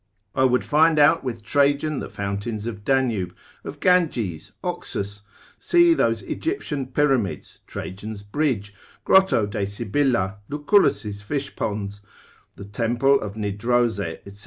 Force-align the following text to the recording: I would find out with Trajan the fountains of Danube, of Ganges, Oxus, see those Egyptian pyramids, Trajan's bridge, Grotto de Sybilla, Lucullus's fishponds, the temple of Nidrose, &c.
I 0.33 0.45
would 0.45 0.63
find 0.63 0.97
out 0.97 1.23
with 1.23 1.43
Trajan 1.43 1.99
the 1.99 2.09
fountains 2.09 2.65
of 2.65 2.83
Danube, 2.83 3.35
of 3.63 3.79
Ganges, 3.79 4.51
Oxus, 4.63 5.21
see 5.59 5.93
those 5.93 6.23
Egyptian 6.23 6.87
pyramids, 6.87 7.59
Trajan's 7.67 8.23
bridge, 8.23 8.73
Grotto 9.03 9.45
de 9.45 9.63
Sybilla, 9.63 10.37
Lucullus's 10.49 11.21
fishponds, 11.21 12.01
the 12.55 12.65
temple 12.65 13.21
of 13.21 13.35
Nidrose, 13.37 13.97
&c. 14.25 14.39